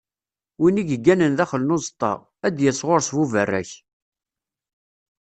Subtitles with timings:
[0.61, 2.11] Win i yegganen daxel n uzeṭṭa,
[2.45, 3.71] ad d-yas ɣur-s buberrak.